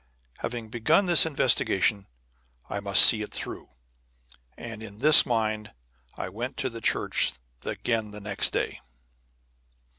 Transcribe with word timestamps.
Having 0.39 0.69
begun 0.69 1.05
this 1.05 1.27
investigation, 1.27 2.07
I 2.67 2.79
must 2.79 3.03
see 3.05 3.21
it 3.21 3.31
through; 3.31 3.69
and 4.57 4.81
in 4.81 4.97
this 4.97 5.27
mind 5.27 5.75
I 6.17 6.27
went 6.27 6.57
to 6.57 6.71
the 6.71 6.81
church 6.81 7.33
again 7.63 8.09
the 8.09 8.19
next 8.19 8.49
day. 8.51 8.79